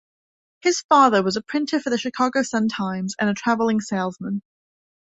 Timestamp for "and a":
3.19-3.35